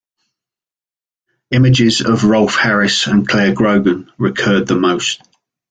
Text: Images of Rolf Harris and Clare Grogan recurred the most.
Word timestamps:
Images 1.51 2.01
of 2.01 2.23
Rolf 2.23 2.55
Harris 2.55 3.05
and 3.05 3.27
Clare 3.27 3.53
Grogan 3.53 4.11
recurred 4.17 4.65
the 4.65 4.75
most. 4.75 5.21